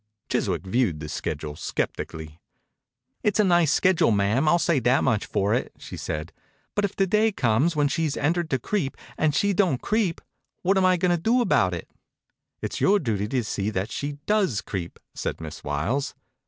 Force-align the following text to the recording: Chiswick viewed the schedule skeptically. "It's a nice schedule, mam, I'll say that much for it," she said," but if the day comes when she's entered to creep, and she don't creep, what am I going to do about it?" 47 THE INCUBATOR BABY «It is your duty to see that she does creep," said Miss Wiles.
Chiswick 0.29 0.65
viewed 0.65 0.99
the 0.99 1.07
schedule 1.07 1.55
skeptically. 1.55 2.39
"It's 3.21 3.39
a 3.39 3.43
nice 3.43 3.71
schedule, 3.71 4.09
mam, 4.09 4.47
I'll 4.47 4.57
say 4.57 4.79
that 4.79 5.03
much 5.03 5.27
for 5.27 5.53
it," 5.53 5.71
she 5.77 5.95
said," 5.95 6.33
but 6.75 6.83
if 6.83 6.95
the 6.95 7.05
day 7.05 7.31
comes 7.31 7.75
when 7.75 7.87
she's 7.87 8.17
entered 8.17 8.49
to 8.49 8.57
creep, 8.57 8.97
and 9.15 9.35
she 9.35 9.53
don't 9.53 9.79
creep, 9.79 10.19
what 10.63 10.75
am 10.79 10.85
I 10.85 10.97
going 10.97 11.15
to 11.15 11.21
do 11.21 11.39
about 11.39 11.75
it?" 11.75 11.87
47 11.87 11.87
THE 11.91 12.05
INCUBATOR 12.07 12.41
BABY 12.41 12.59
«It 12.71 12.73
is 12.73 12.81
your 12.81 12.99
duty 12.99 13.27
to 13.27 13.43
see 13.43 13.69
that 13.69 13.91
she 13.91 14.11
does 14.25 14.61
creep," 14.61 14.97
said 15.13 15.39
Miss 15.39 15.63
Wiles. 15.63 16.15